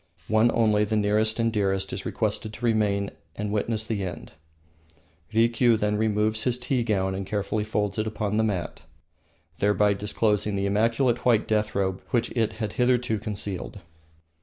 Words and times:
One 0.27 0.49
only, 0.55 0.83
the 0.83 0.95
nearest 0.95 1.37
and 1.39 1.53
dearest, 1.53 1.93
is 1.93 2.07
requested 2.07 2.53
to 2.53 2.65
remain 2.65 3.11
and 3.35 3.51
witness 3.51 3.85
the 3.85 4.03
end. 4.03 4.31
Rikiu 5.31 5.77
then 5.77 5.95
removes 5.95 6.41
his 6.41 6.57
tea 6.57 6.83
gown 6.83 7.13
and 7.13 7.23
carefully 7.23 7.63
folds 7.63 7.99
it 7.99 8.07
upon 8.07 8.37
the 8.37 8.43
mat, 8.43 8.81
thereby 9.59 9.93
disclosing 9.93 10.55
the 10.55 10.65
immaculate 10.65 11.23
white 11.23 11.47
death 11.47 11.75
robe 11.75 12.01
which 12.09 12.31
it 12.31 12.53
had 12.53 12.73
hitherto 12.73 13.19
concealed. 13.19 13.81